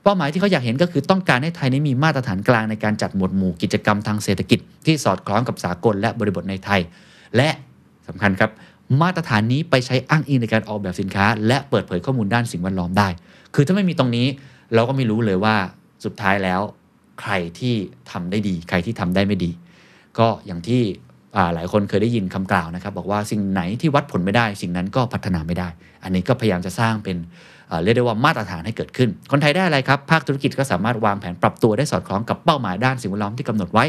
[0.04, 6.82] เป้าหมายที่เขาอยากเห็นก็คือต้องการให้ไทยนี้มีมาตรฐานกลางในการจัดหมวดหมู่กิจกรรมทางเศรษฐกิจ ที่สอดคล้องกับสากลและบริบทในไทย
[7.38, 7.50] และ
[8.08, 8.52] สำคัญครับ
[9.02, 13.08] มาตรฐานนี้ไปใช้อ้างอิงในการออกแบบสินค้า และเปิดเผยข้อมูลด้านสิ่งแวดล้อมได้
[13.56, 14.28] คือถ้าไม่มีตรงนี้
[14.74, 15.56] เราก็ไม่รู้เลยว่า
[16.06, 16.62] สุดท้ายแล้ว
[17.22, 17.76] ใครที่
[18.12, 19.52] ทำได้ดี ใครที่ทำได้ไม่ดี
[20.20, 20.82] ก็อย่างที่
[21.54, 25.70] หลายคนเคยได้ยินคำกล่าวนะครับ บอกว่าสิ่งไหนที่วัดผลไม่ได้ สิ่งนั้นก็พัฒนาไม่ได้
[26.04, 27.18] อันนี้ก็พยายามจะสร้างเป็น
[27.84, 33.86] เรียกได้ว่ามาตรฐานให้เกิดขึ้น คนไทยได้อะไรครับ ภาคธุรกิจก็สามารถวางแผนปรับตัวได้สอดคล้องกับเป้าหมายด้านสิ่งแวดล้อมที่กำหนดไว้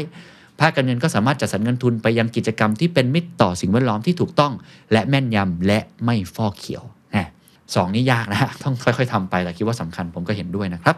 [0.59, 4.53] ภาคการเงินก็สามารถจัดสรรเงินทุนไปยังกิจกรรมที่เป็นมิตรต่อสิ่งแวดล้อมที่ถูกต้อง
[4.91, 6.83] และแม่นยำและไม่ฟอกเขียว
[7.75, 10.95] สองนี้ยากนะฮะต้องค่อย ๆทำไปแต่คิดว่าสำคัญผมก็เห็นด้วยนะครับ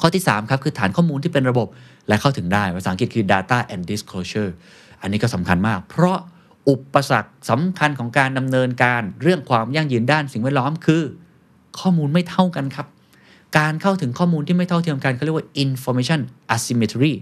[0.00, 1.68] ข้อที่ 3 ครับ คือฐานข้อมูลที่เป็นระบบ
[2.08, 4.50] และเข้าถึงได้ ภาษาอังกฤษคือ data and disclosure
[5.00, 6.18] อันนี้ก็สำคัญมาก เพราะ
[6.68, 11.02] อุปสรรคสำคัญของการดำเนินการเรื่องความยั่งยืนด้านสิ่งแวดล้อมคือ
[11.80, 12.86] ข้อมูลไม่เท่ากันครับ
[13.58, 16.20] การเข้าถึงข้อมูลที่ไม่เท่าเทียมกันเขาเรียกว่า information
[16.54, 17.12] asymmetry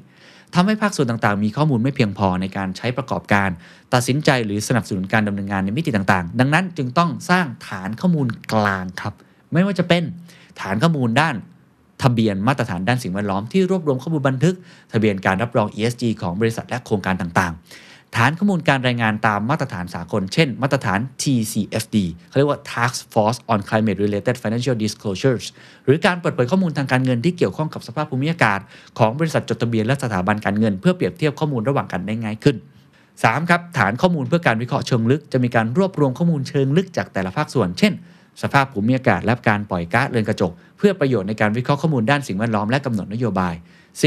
[0.55, 3.49] ทำให้ภาคส่วนต่างๆ มีข้อมูลไม่เพียงพอในการใช้ประกอบการ
[3.95, 9.15] ตัดสินใจหรือสนับสนุนการดำเนินงานในมิติต่างๆ ดังนั้นจึงต้องสร้างฐานข้อมูลกลางครับ
[9.53, 10.03] ไม่ว่าจะเป็น
[10.61, 11.35] ฐานข้อมูลด้าน
[12.03, 14.55] ทะเบียนมาตรฐานด้านสิ่งแวดล้อมที่รวบรวมข้อมูลบันทึก
[14.93, 21.97] ทะเบียนการรับรอง ESG ของบริษัทและโครงการต่างๆ ฐานข้อมูลการรายงานตามมาตรฐานสากล เช่น มาตรฐาน TCFD
[22.29, 25.47] เขาเรียกว่า Task Force on Climate Related Financial Disclosures
[25.85, 28.61] หรือการเปิดเผยข้อมูลทางการเงินที่เกี่ยวข้องกับสภาพภูมิอากาศ
[28.99, 32.57] ของบริษัทจดทะเบียนและสถาบันการเงิน เพื่อเปรียบเทียบข้อมูลระหว่างกันได้ง่ายขึ้น
[33.03, 33.51] 3.
[33.51, 37.93] ครับฐานข้อมูลเพื่อการวิเคราะห์เชิงลึก จะมีการรวบรวมข้อมูลเชิงลึกจากแต่ละภาคส่วน เช่น
[38.43, 43.55] สภาพภูมิอากาศและการปล่อยก๊าซเรือนกระจก เพื่อประโยชน์ในการวิเคราะห์ข้อมูลด้านสิ่งแวดล้อมและกำหนดนโยบาย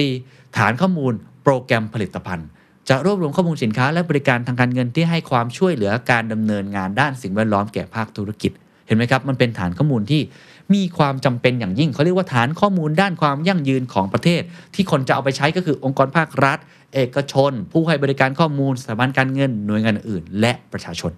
[0.02, 0.58] 4.
[0.58, 2.48] ฐานข้อมูลโปรแกรมผลิตภัณฑ์
[2.90, 8.52] จะรวบรวมข้อมูลสินค้าและบริการทางการเงินที่ให้ความช่วยเหลือการดำเนินงานด้านสิ่งแวดล้อมแก่ภาคธุรกิจ
[8.88, 10.22] เห็นไหมครับ มันเป็นฐานข้อมูลที่
[10.74, 14.42] มีความจำเป็นอย่างยิ่ง เขาเรียกว่าฐานข้อมูลด้านความยั่งยืนของประเทศ
[14.74, 16.58] ที่คนจะเอาไปใช้ก็คือองค์กรภาครัฐ
[16.96, 21.12] เอกชน ผู้ให้บริการข้อมูลสถาบันการเงินหน่วยงานอื่น และประชาชน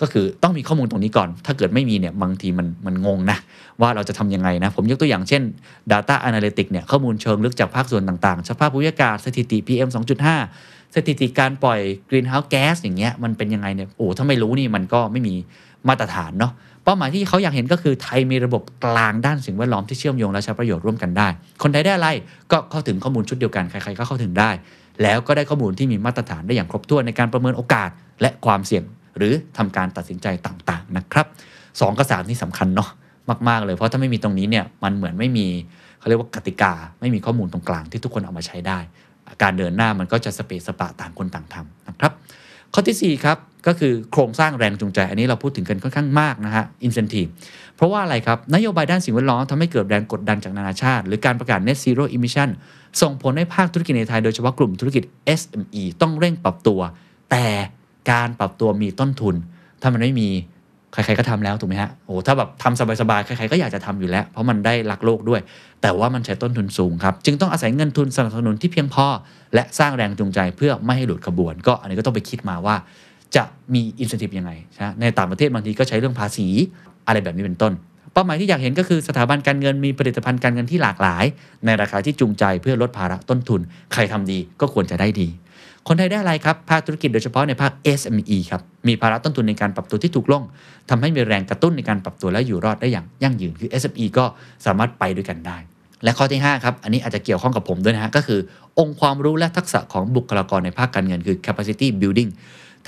[0.00, 3.38] ก็คือต้องมีข้อมูลตรงนี้ก่อน ถ้าเกิดไม่มีเนี่ยบางทีมันมันงงนะ
[3.80, 5.42] ว่าเราจะทํำยังไงนะ ผมยกตัวอย่างเช่น
[5.92, 15.34] Data Analytics เนี่ยข้อมูลเชิงลึกจากภาคส่วนต่างๆสภาพภูมิอากาศสถิติ PM 2.5 สถิติการปล่อยกรีนเฮาส์แก๊สอย่างเงี้ยมันเป็นยังไงเนี่ยโอ้ถ้าไม่รู้นี่มันก็ไม่มี
[15.88, 16.52] มาตรฐานเนาะ
[16.84, 21.28] เป้าหมายที่เขาอยากเห็นก็คือไทยมีระบบกลางด้านสิ่งแวดล้อมที่เชื่อมโยงและใช้ประโยชน์ร่วมกันได้
[21.62, 22.08] คนไทยได้อะไร
[22.52, 24.50] ก็เข้าถึงข้อมูลชุดเดียวกันใครๆก็เข้าถึงได้
[25.02, 28.84] แล้วก็ได้ข้อมูลที่มีมาตรฐานได้อย่างครบถ้วนในการประเมินโอกาสและความเสี่ยง
[29.16, 31.26] หรือทำการตัดสินใจต่างๆนะครับ
[31.62, 32.90] 2กับ3นี่สำคัญเนาะ
[33.48, 35.46] มากๆเลยเพราะถ้าไม่มีตรงนี้เนี่ยมันเหมือนไม่มี
[35.98, 38.78] เขาเรียกว่ากติกาไม่มีข้อมูลตรงกลางที่ทุกคนเอามาใช้ได้
[39.42, 42.12] การเดินหน้ามันก็จะสเปซสปะต่างคนต่างทำนะครับ
[42.74, 47.30] ข้อที่ 4 ครับ ก็คือโครงสร้างแรงจูงใจ อันนี้เราพูดถึงกันค่อนข้างมากนะฮะ incentive
[47.76, 52.48] เพราะว่าอะไรครับ นโยบายด้านสิ่งแวดล้อมทำให้เกิดแรงกดดันจากนานาชาติ หรือการประกาศ net zero emission
[53.00, 55.02] ส่งผลให้ภาคธุรกิจในไทยโดยเฉพาะกลุ่มธุรกิจ
[55.40, 56.80] SME ต้องเร่งปรับตัว
[57.30, 57.46] แต่
[58.10, 59.34] การปรับตัวมีต้นทุน
[59.80, 60.28] ถ้ามันไม่มี
[60.92, 65.40] ใครๆก็ทำแล้วถูกไหมฮะโอ้ถ้าแบบทำสบายๆใครๆก็อยากจะทำอยู่แล้ว เพราะมันได้รักโลกด้วย
[65.82, 69.06] แต่ว่ามันใช้ต้นทุนสูงครับ จึงต้องอาศัยเงินทุนสนับสนุนที่เพียงพอ
[69.54, 72.76] และสร้างแรงจูงใจเพื่อไม่ให้หลุดขบวน ก็อันนี้ก็ต้องไปคิดมาว่า
[73.36, 73.42] จะ
[73.74, 76.46] มีอินสัน i ิ e ยังไงนะในต่างประเทศบางทีก็ใช้เรื่องภาษี
[77.06, 77.72] อะไรแบบนี้เป็นต้น
[78.12, 81.24] เป้าหมายที่อยากเห็นก็คือสถาบันการเงินมีผลิตภัณฑ์การเงินที่หลากหลาย
[81.64, 83.60] ในราคาที่จูงใจเพื่อลดภาระต้นทุน
[83.92, 85.28] ใครทำดีก็ควรจะได้ดี
[85.88, 90.42] คนไทยได้อะไรครับ ภาคธุรกิจโดยเฉพาะในภาค SME ครับมีภาระต้นทุนในการปรับตัวที่ถูกลง
[90.90, 94.24] ทำให้มีแรงกระตุ้นในการปรับตัวและอยู่รอดได้อย่างยั่งยืนคือ SME ก็
[94.66, 95.56] สามารถไปด้วยกันได้
[96.04, 98.40] และข้อที่ 5 ครับ อันนี้อาจจะเกี่ยวข้องกับผมด้วยนะฮะ ก็คือ
[98.78, 102.30] องค์ความรู้และทักษะของบุคลากรในภาคการเงินคือ capacity building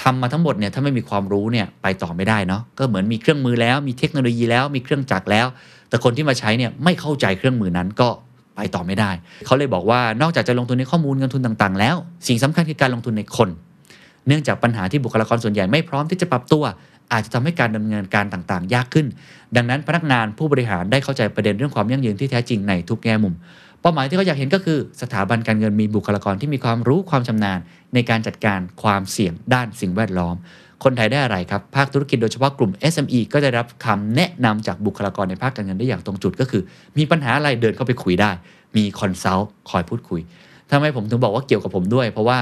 [0.02, 5.46] ทำมาทั้งหมดเนี่ยถ้าไม่มีความรู้เนี่ยไปต่อไม่ได้เนาะก็เหมือนมีเครื่องมือแล้วมีเทคโนโลยีแล้วมีเครื่องจักรแล้ว
[5.88, 8.08] แต่คนที่มาใช้เนี่ยไม่เข้าใจเครื่องมือนั้นก็
[8.56, 9.10] ไปต่อไม่ได้
[9.46, 11.96] เขาเลยบอกว่านอกจากจะลงทุนในข้อมูลเงินทุนต่างๆ แล้ว
[12.28, 13.48] สิ่งสำคัญคือการลงทุนในคน
[14.26, 16.62] เนื่องจากปัญหาที่บุคลากรส่วนใหญ่ไม่พร้อมที่จะปรับตัว
[17.12, 19.06] อาจจะทำให้การดำเนินการต่างๆ ยากขึ้น
[19.56, 23.34] ดังนั้นพนักงานผู้บริหารได้เข้าใจประเด็นเรื่องความยั่งยืนที่แท้จริงในทุกแง่มุม
[23.82, 27.58] เป้าหมายที่เขาอยากเห็นก็คือ สถาบันการเงินมีบุคลากรที่มีความรู้ความชำนาญ
[27.94, 30.36] ในการจัดการความเสี่ยงด้านสิ่งแวดล้อม
[30.84, 36.62] คนไทยได้อะไรครับ ภาคธุรกิจโดยเฉพาะกลุ่ม SME ก็ได้รับคำแนะนำจากบุคลากรในภาคการเงินได้อย่างตรงจุดก็คือ
[36.98, 38.30] มีปัญหาอะไรเดินเข้าไปคุยได้
[38.76, 40.20] มี consult คอยพูดคุย
[40.70, 42.38] ทำไมผมถึงบอกว่าเกี่ยวกับผมด้วย เพราะว่า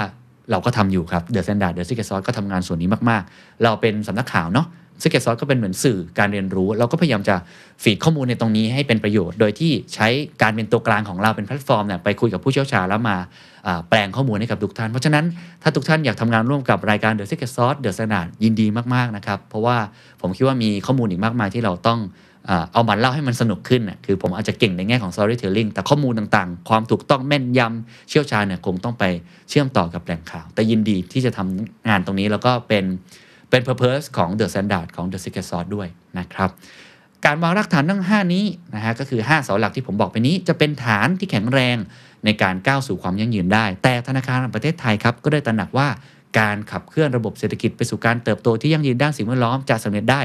[0.50, 4.66] เราก็ทำอยู่ครับเดอะ s ซนด d ์ r เดอะซิกเกอร์ซอสก็ทำงานส่วนนี้มากๆ เราเป็นสำนักข่าวเนาะ
[5.02, 7.36] Secret Sauce ก็เป็นเหมือนสื่อการเรียนรู้ เราก็พยายามจะ
[7.82, 10.08] feed ข้อมูลในตรงนี้ให้เป็นประโยชน์ โดยที่ใช้
[10.42, 13.16] การเป็นตัวกลางของเราเป็นแพลตฟอร์มเนี่ยไปคุยกับผู้เชี่ยวชาญแล้วมา
[13.88, 15.24] แปลงข้อมูลให้กับทุกท่าน เพราะฉะนั้น
[15.62, 19.76] ถ้าทุกท่านอยากทำงานร่วมกับรายการ The Secret Sauce The Standard ยินดีมากๆนะครับเพราะว่า
[20.20, 22.00] ผมคิดว่ามีข้อมูลอีกมากมายที่เราต้อง
[22.72, 29.04] เอามาเล่าให้มันสนุกขึ้นน่ะคือผมอาจจะเก่งในแง่ของ storytelling แต่ข้อมูลต่างๆ ความถูกต้องแม่นยำเชี่ยวชาญเนี่ยคงต้องไป
[29.48, 32.84] เชื่อมต่อกับแหล่งข่าว แต่ยินดีที่จะทำงานตรงนี้แล้วก็เป็น
[33.50, 36.50] เป็น purpose ของ The Standard ของ The Secret Sauce ด้วยนะครับ
[37.24, 41.76] การวางรากฐานทั้ง 5 นี้นะฮะก็คือ 5 เสาหลักที่ผมบอกไปนี้ จะเป็นฐานที่แข็งแรง
[42.24, 45.88] ในการก้าวสู่ความยั่งยืนได้ แต่ธนาคารแห่งประเทศไทยครับก็ได้ตระหนักว่า
[46.38, 50.20] การขับเคลื่อนระบบเศรษฐกิจไปสู่การเติบโตที่ยั่งยืนด้านสิ่งแวดล้อมจะสำเร็จได้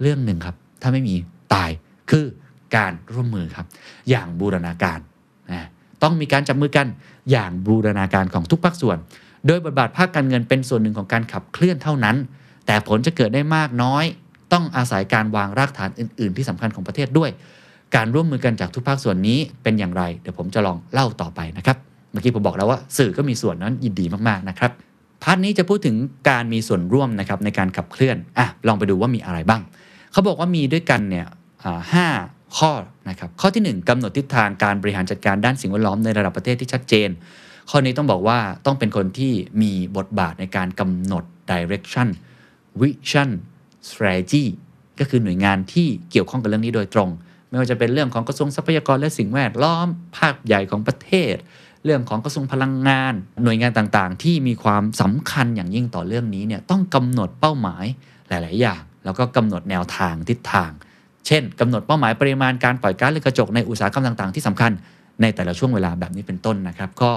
[0.00, 1.14] เรื่องหนึ่งครับ ถ้าไม่มี
[1.54, 1.70] ตาย
[2.10, 2.24] คือ
[2.76, 3.66] การร่วมมือครับ
[4.10, 4.98] อย่างบูรณาการ
[5.50, 5.68] นะ
[6.02, 6.86] ต้องมีการจับมือกัน
[7.30, 8.96] อย่างบูรณาการของทุกภาคส่วน
[9.46, 12.16] โดยบทบาทภาคการเงินเป็นส่วนหนึ่งของการขับเคลื่อนเท่านั้น
[12.66, 14.04] แต่ผลจะเกิดได้มากน้อย
[14.52, 17.30] ต้องอาศัยการวางรากฐานอื่น ๆ ที่สำคัญของประเทศด้วย
[17.96, 21.76] การร่วมมือกันจากทุกภาคส่วนนี้เป็นอย่างไร เดี๋ยวผมจะลองเล่าต่อไปนะครับ
[22.10, 24.72] เมื่อกี้ผมบอกแล้วว่าสื่อก็มีส่วนนั้นยินดีมากๆนะครับ
[25.22, 25.96] part นี้จะพูดถึง
[26.28, 29.62] การมีส่วนร่วมนะครับในการขับเคลื่อนอะลองไปดูว่ามีอะไรบ้าง
[30.12, 31.26] เขาบอกว่ามีด้วยกันเนี่ย
[31.92, 32.06] ห้า
[32.56, 32.72] ข้อ
[33.08, 37.08] นะครับข้อทีหนึ่1กำหนดทิศทางการบริหารจัดการด้านสิ่งแวดล้อมในระดับประเทศที่ชัดเจน
[37.70, 42.08] ข้อนี้ต้องบอกว่าต้องเป็นคนที่มีบทบาทในการกำหนด direction
[42.80, 43.30] vision
[43.88, 44.44] strategy
[44.98, 47.10] ก็คือหน่วยงานที่เกี่ยวข้องกับเรื่องนี้โดยตรง
[47.48, 49.86] ไม่ว่าจะเป็นเรื่องของกระทรวงทรัพยากรและสิ่งแวดล้อม
[50.18, 51.34] ภาคใหญ่ของประเทศ
[51.84, 57.84] เรื่องของกระทรวงพลังงาน หน่วยงานต่างๆ ที่มีความสำคัญอย่างยิ่งต่อเรื่องนี้เนี่ยต้องกำหนดเป้าหมาย
[58.28, 60.70] หลาย ๆ อย่าง แล้วก็กำหนดแนวทางทิศทาง
[61.26, 64.72] เช่นกำหนดเป้าหมายปริมาณการปล่อยก๊าซเรือนกระจกในอุตสาหกรรมต่าง ๆ ที่สำคัญ
[65.22, 67.10] ในแต่ละช่วงเวลาแบบนี้เป็นต้นนะครับ ก็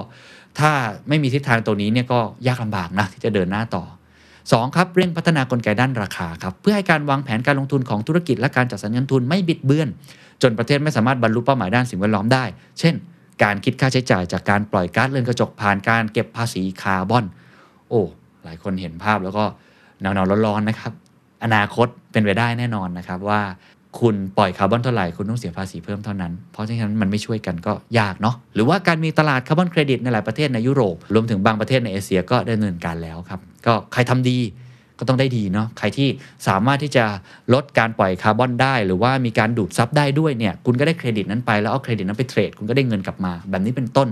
[0.60, 0.72] ถ้า
[1.10, 3.84] ไม่มีทิศทางตัวนี้เนี่ยก็ยากลำบากนะที่จะเดินหน้าต่อ
[4.32, 9.90] 2 ครับเร่งพัฒนากลไกด้านราคาครับเพื่อให้การวางแผนการลงทุนของธุรกิจและการจัดสรรเงินทุนไม่บิดเบือน
[10.42, 12.44] จนประเทศไม่สามารถบรรลุเป้าหมายด้านสิ่งแวดล้อมได้
[12.80, 12.96] เช่น
[13.44, 17.26] การคิดค่าใช้จ่ายจากการปล่อยก๊าซเรือนกระจกผ่านการเก็บภาษีคาร์บอน
[17.90, 18.02] โอ้
[18.44, 19.44] หลายคนเห็นภาพแล้วก็
[20.02, 20.94] หนาวๆร้อนๆนะครับ
[21.44, 23.42] อนาคตเป็นไปได้แน่นอนนะครับว่า
[24.00, 34.38] คุณปล่อยคาร์บอนเท่าไหร่ คุณต้องเสียภาษีเพิ่มเท่านั้น เพราะฉะนั้นมันไม่ช่วยกันก็ยากเนาะหรือว่าการมีตลาดคาร์บอนเครดิตในหลายประเทศในยุโรป รวมถึงบางประเทศในเอเชียก็ได้ดำเนินการแล้วครับ ก็ใครทำดี
[35.00, 36.10] ก็ต้องได้ดีเนาะใครที่
[36.48, 37.06] สามารถที่จะ
[37.54, 44.10] ลดการปล่อยคาร์บอนได้ หรือว่ามีการดูดซับได้ด้วยเนี่ยคุณก็ได้เครดิตนั้นไปแล้วเอาเครดิตนั้นไปเทรดคุณก็ได้เงินกลับมา แบบนี้เป็นต้น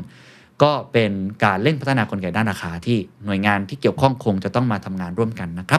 [0.64, 1.12] ก็เป็น
[1.44, 5.79] การเร่งพัฒนากลไกด้านราคาที่หน่วยงานที่เกี่ยวข้องคงจะต้องมาทำงานร่วมกันนะครั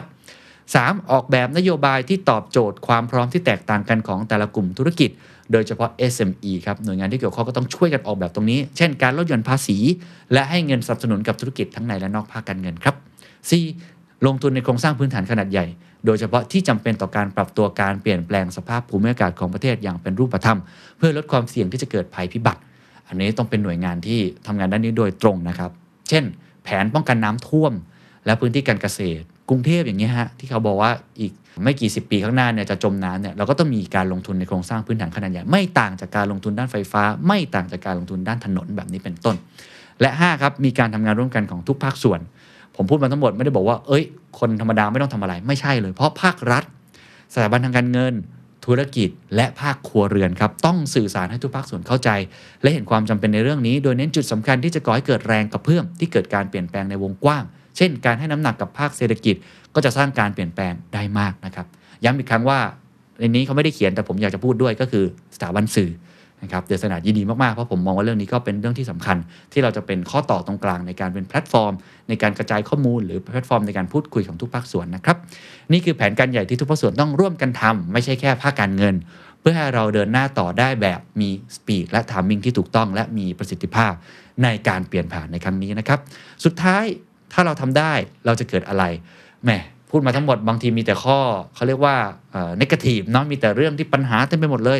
[0.79, 1.11] 3.
[1.11, 5.09] ออกแบบนโยบายที่ตอบโจทย์ความพร้อมที่แตกต่างกันของแต่ละกลุ่มธุรกิจ
[5.51, 9.77] โดยเฉพาะ SME ครับหน่วยงานที่เกี่ยวข้องก็ต้องช่วยกันออกแบบตรงนี้ เช่น การลดหย่อนภาษี
[10.33, 12.95] และให้เงินสนับสนุนกับธุรกิจทั้งในและนอกภาคการเงินครับ
[13.59, 14.25] 4.
[14.25, 15.65] ลงทุนในโครงสร้างพื้นฐานขนาดใหญ่
[16.05, 20.59] โดยเฉพาะที่จำเป็นต่อการปรับตัวการเปลี่ยนแปลงสภาพภูมิอากาศของประเทศอย่างเป็นรูปธรรม
[20.97, 22.61] เพื่อลดความเสี่ยงที่จะเกิดภัยพิบัติ
[23.07, 25.71] อันนี้ต้องเป็นหน่วยงานที่ทำงานด้านนี้โดยตรงนะครับ
[26.09, 26.23] เช่น
[26.63, 27.73] แผนป้องกันน้ำท่วม
[28.25, 31.31] และพื้นที่การเกษตร กรุงเทพอย่างเงี้ยฮะที่เขาบอกว่าอีก
[31.63, 39.35] ไม่กี่สิบปีข้างหน้าเนี่ยจะจมน้ำเนี่ยเราก็ต้องมีการลงทุนในโครงสร้างพื้นฐานขนาดใหญ่ไม่ต่างจากการลงทุนด้านไฟฟ้า ไม่ต่างจากการลงทุนด้านถนนแบบนี้เป็นต้น
[40.01, 42.19] และ5ครับมีการทำงานร่วมกันของทุกภาคส่วน
[42.75, 44.03] ผมพูดมาทั้งหมดไม่ได้บอกว่า เอ้ย
[44.39, 46.63] คนธรรมดาไม่ต้องทำอะไรไม่ใช่เลย เพราะภาครัฐ
[47.33, 48.13] สถาบันทางการเงิน
[48.65, 52.09] ธุรกิจ และภาคครัวเรือนครับต้องสื่อสารให้ทุกภาคส่วนเข้าใจ
[52.61, 57.43] และเห็นความจำเป็นในเรื่องนี้ โดยเน้นจุดสำคัญที่จะก่อให้เกิดแรงกระเพื่อมที่เกิดการเปลี่ยนแปลงในวงกว้าง
[57.77, 59.35] เช่น การให้น้ำหนักกับภาคเศรษฐกิจ
[59.75, 61.65] ก็จะสร้างการเปลี่ยนแปลงได้มากนะครับ
[62.03, 62.59] ย้ำอีกครั้งว่า
[63.19, 65.03] ในนี้เขาไม่ได้เขียนแต่ผมอยากจะพูดด้วยก็คือ
[65.35, 65.91] สถาบันสื่อ
[66.43, 69.17] นะครับ The Standard ยินดีมากๆ เพราะผมมองว่าเรื่องนี้ก็เป็นเรื่องที่สำคัญ
[69.51, 71.73] ที่เราจะเป็นข้อต่อตรงกลางในการเป็นแพลตฟอร์ม
[72.09, 75.17] ในการกระจายข้อมูลหรือแพลตฟอร์มในการพูดคุยของทุกภาคส่วนนะครับ
[75.71, 78.95] นี่คือแผนการใหญ่ที่ทุกภาคส่วนต้องร่วมกันทำไม่ใช่แค่ภาคการเงิน
[79.39, 83.93] เพื่อให้เราเดินหน้าต่อได้แบบมี speed และ timing ที่ถูกต้อง และมีประสิทธิภาพ
[84.43, 85.99] ในการเปลี่ยนผ่านในครั้งนี้นะครับ
[86.45, 86.83] สุดท้าย
[87.33, 87.93] ถ้าเราทำได้
[88.25, 88.83] เราจะเกิดอะไร
[89.43, 89.49] แหม
[89.89, 91.17] พูดมาทั้งหมดบางทีมีแต่ข้อ
[91.55, 91.95] เขาเรียกว่า
[92.31, 94.79] เอ่อ negative เนาะมีแต่เรื่องที่ปัญหาเต็มไปหมดเลย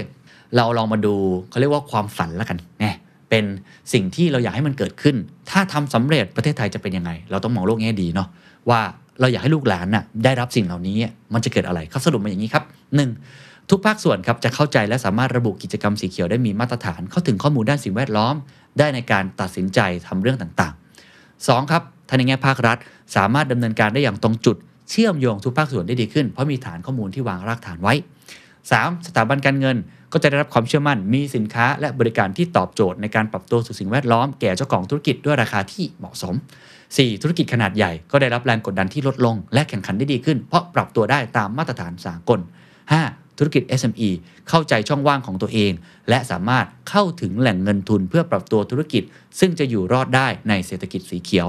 [0.57, 1.15] เราลองมาดู
[1.49, 2.95] เขาเรียกว่าความฝันแล้วกันเนี่ย
[3.29, 3.45] เป็น
[3.93, 5.15] สิ่งที่เราอยากให้มันเกิดขึ้น
[5.49, 8.27] ถ้าทำสำเร็จประเทศไทยจะเป็นยังไง เราต้องมองโลกแง่ดีเนาะ
[8.69, 8.81] ว่า
[9.19, 10.95] เราอยากให้ลูกหลานน่ะได้รับสิ่งเหล่านี้
[11.33, 12.63] มันจะเกิดอะไรเขาสรุปมาอย่างนี้ครับ
[13.17, 13.69] 1.
[13.69, 18.35] ทุกภาคส่วนครับจะเข้าใจและสามารถระบุกิจกรรมสีเขียวได้มีมาตรฐาน เข้าถึงข้อมูลด้านสิ่งแวดล้อม
[18.79, 21.71] ได้ในการตัดสินใจทำเรื่องต่างๆ 2.
[21.71, 22.77] ครับ ท่าในแง่ภาครัฐ
[23.15, 24.57] สามารถดำเนินการได้อย่างตรงจุด
[24.89, 27.93] เชื่อมโยงทุกภาคส่วนได้ดีขึ้น เพราะมีฐานข้อมูลที่วางรากฐานไว้
[28.49, 29.07] 3.
[29.07, 29.77] สถาบันการเงิน
[30.13, 36.35] ก็จะได้รับความเชื่อมั่น มีสินค้าและบริการที่ตอบโจทย์ในการปรับตัวสู่สิ่งแวดล้อมแก่เจ้าของธุรกิจด้วยราคาที่เหมาะสม
[36.77, 37.21] 4.
[37.21, 42.39] ธุรกิจขนาดใหญ่ก็ได้รับแรงกดดันที่ลดลง และแข่งขันได้ดีขึ้น เพราะปรับตัวได้ตามมาตรฐานสากล
[42.89, 43.37] 5.
[43.37, 44.09] ธุรกิจ SME
[44.49, 45.71] เข้าใจช่องว่างของตัวเอง
[46.09, 49.03] และสามารถเข้าถึงแหล่งเงินทุนเพื่อปรับตัวธุรกิจ
[49.39, 51.47] ซึ่งจะอยู่รอดได้ในเศรษฐกิจสีเขียว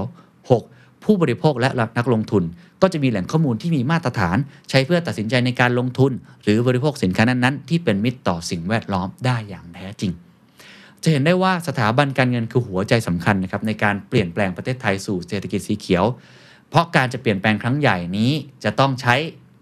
[0.49, 1.03] 6.
[1.03, 2.43] ผู้บริโภคและนักลงทุน
[2.81, 4.37] ก็จะมีแหล่งข้อมูลที่มีมาตรฐาน
[4.69, 6.11] ใช้เพื่อตัดสินใจในการลงทุน
[6.43, 10.11] หรือบริโภคสินค้านั้นๆ ที่เป็นมิตรต่อสิ่งแวดล้อมได้อย่างแท้จริง
[11.03, 16.05] จะเห็นได้ว่าสถาบันการเงินคือหัวใจสำคัญนะครับในการเปลี่ยนแปลงประเทศไทยสู่เศรษฐกิจสีเขียว
[16.69, 18.31] เพราะการจะเปลี่ยนแปลงครั้งใหญ่นี้
[18.63, 19.15] จะต้องใช้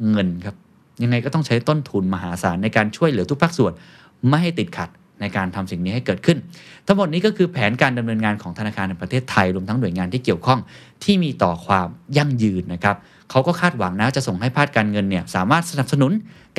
[0.09, 0.55] เงินครับ
[1.03, 3.71] ยังไงก็ต้องใช้ต้นทุนมหาศาลในการช่วยเหลือทุกภาคส่วน
[4.27, 4.89] ไม่ให้ติดขัด
[5.21, 6.37] ในการทำสิ่งนี้ให้เกิดขึ้น
[6.87, 10.59] ทั้งหมดนี้ก็คือแผนการดำเนินงานของธนาคารแห่งประเทศไทยรวมทั้งหน่วยงานที่เกี่ยวข้อง
[11.03, 12.95] ที่มีต่อความยั่งยืนนะครับ
[13.29, 16.11] เขาก็คาดหวังนะจะส่งให้ภาคการเงินเนี่ยสามารถสนับสนุน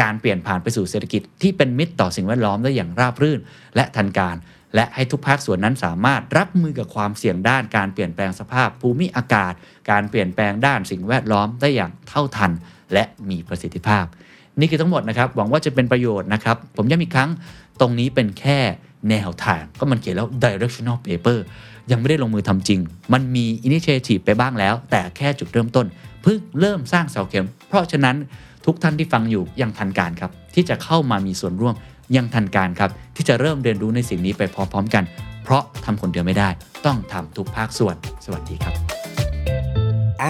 [0.02, 3.40] การเปลี่ยนผ่านไปสู่เศรษฐกิจที่เป็นมิตรต่อสิ่งแวดล้อมได้อย่างราบรื่น
[3.76, 4.36] และทันการ
[4.74, 9.52] และให้ทุกภาคส่วนนั้นสามารถรับมือกับความเสี่ยงด้านการเปลี่ยนแปลงสภาพภูมิอากาศ
[9.90, 12.52] การเปลี่ยนแปลงด้านสิ่งแวดล้อมได้อย่างเท่าทัน
[12.92, 14.04] และมีประสิทธิภาพ
[14.60, 17.30] นี่คือทั้งหมดนะครับ หวังว่าจะเป็นประโยชน์นะครับ ผมย้ำอีกครั้ง
[17.80, 18.58] ตรงนี้เป็นแค่
[19.10, 21.38] แนวทาง ก็มันเขียนแล้ว directional paper
[21.90, 22.80] ยังไม่ได้ลงมือทำจริง
[23.12, 25.86] มันมี initiative ไปบ้างแล้ว แต่แค่จุดเริ่มต้น
[26.22, 28.16] เพิ่งเริ่มสร้างเสาเข็ม เพราะฉะนั้น
[28.66, 31.74] ทุกท่านที่ฟังอยู่ยังทันการครับ ที่จะเข้ามามีส่วนร่วม
[32.16, 35.04] ยังทันการครับ ที่จะเริ่มเรียนรู้ในสิ่งนี้ไปพร้อมๆกัน
[35.44, 36.48] เพราะทำคนเดียวไม่ได้
[36.86, 38.74] ต้องทำทุกภาคส่วน สวัสดีครับ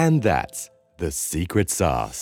[0.03, 0.59] And that's
[0.97, 2.21] the secret sauce.